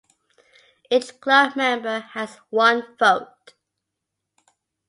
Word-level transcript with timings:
Each 0.89 1.21
club 1.21 1.55
member 1.55 1.99
has 1.99 2.37
one 2.49 2.95
vote. 2.97 3.53